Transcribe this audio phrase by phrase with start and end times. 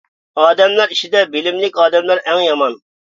[0.43, 2.81] ئادەملەر ئىچىدە بىلىملىك ئادەملەر ئەڭ يامان.